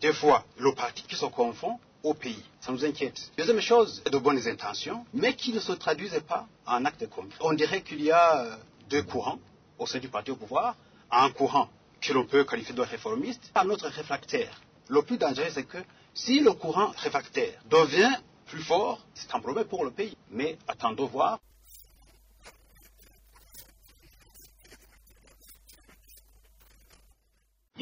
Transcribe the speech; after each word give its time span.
des 0.00 0.12
fois 0.12 0.44
le 0.58 0.72
parti 0.74 1.02
qui 1.02 1.16
se 1.16 1.26
confond 1.26 1.78
au 2.02 2.14
pays. 2.14 2.42
Ça 2.60 2.72
nous 2.72 2.84
inquiète. 2.84 3.30
Deuxième 3.36 3.60
chose, 3.60 4.02
de 4.04 4.18
bonnes 4.18 4.46
intentions, 4.46 5.04
mais 5.12 5.34
qui 5.34 5.52
ne 5.52 5.60
se 5.60 5.72
traduisent 5.72 6.22
pas 6.26 6.46
en 6.66 6.84
actes 6.84 7.08
concrets. 7.08 7.38
On 7.40 7.52
dirait 7.52 7.82
qu'il 7.82 8.02
y 8.02 8.10
a 8.10 8.40
euh, 8.44 8.56
deux 8.88 9.02
courants 9.02 9.38
au 9.78 9.86
sein 9.86 9.98
du 9.98 10.08
parti 10.08 10.30
au 10.30 10.36
pouvoir. 10.36 10.76
Un 11.10 11.30
courant 11.30 11.68
que 12.00 12.12
l'on 12.12 12.24
peut 12.24 12.44
qualifier 12.44 12.74
de 12.74 12.82
réformiste, 12.82 13.50
un 13.54 13.68
autre 13.70 13.88
réfractaire. 13.88 14.60
Le 14.88 15.02
plus 15.02 15.18
dangereux, 15.18 15.48
c'est 15.52 15.64
que 15.64 15.78
si 16.14 16.40
le 16.40 16.52
courant 16.52 16.92
réfractaire 16.96 17.54
devient 17.68 18.12
plus 18.46 18.62
fort, 18.62 19.00
c'est 19.14 19.34
un 19.34 19.40
problème 19.40 19.64
pour 19.66 19.84
le 19.84 19.90
pays. 19.90 20.16
Mais 20.30 20.58
attendons 20.68 21.06
voir. 21.06 21.38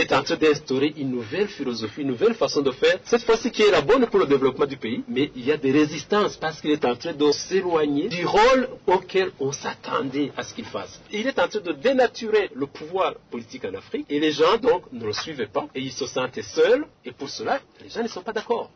Est 0.00 0.12
en 0.12 0.22
train 0.22 0.36
d'instaurer 0.36 0.94
une 0.96 1.10
nouvelle 1.10 1.48
philosophie, 1.48 2.02
une 2.02 2.08
nouvelle 2.08 2.34
façon 2.34 2.62
de 2.62 2.70
faire, 2.70 2.98
cette 3.04 3.22
fois-ci 3.22 3.50
qui 3.50 3.62
est 3.62 3.70
la 3.70 3.80
bonne 3.80 4.06
pour 4.06 4.18
le 4.20 4.26
développement 4.26 4.66
du 4.66 4.76
pays, 4.76 5.02
mais 5.08 5.30
il 5.36 5.44
y 5.44 5.52
a 5.52 5.56
des 5.56 5.72
résistances 5.72 6.36
parce 6.36 6.60
qu'il 6.60 6.70
est 6.70 6.84
en 6.84 6.96
train 6.96 7.12
de 7.12 7.30
s'éloigner 7.32 8.08
du 8.08 8.24
rôle 8.26 8.68
auquel 8.86 9.30
on 9.40 9.52
s'attendait 9.52 10.32
à 10.36 10.42
ce 10.42 10.54
qu'il 10.54 10.64
fasse. 10.64 11.00
Il 11.12 11.26
est 11.26 11.38
en 11.38 11.48
train 11.48 11.60
de 11.60 11.72
dénaturer 11.72 12.50
le 12.54 12.66
pouvoir 12.66 13.14
politique 13.30 13.64
en 13.64 13.74
Afrique 13.74 14.06
et 14.08 14.20
les 14.20 14.32
gens 14.32 14.56
donc 14.58 14.82
ne 14.92 15.04
le 15.04 15.12
suivent 15.12 15.48
pas 15.52 15.66
et 15.74 15.80
ils 15.80 15.92
se 15.92 16.06
sentent 16.06 16.40
seuls 16.42 16.84
et 17.04 17.12
pour 17.12 17.28
cela, 17.28 17.60
les 17.82 17.88
gens 17.88 18.02
ne 18.02 18.08
sont 18.08 18.22
pas 18.22 18.32
d'accord. 18.32 18.70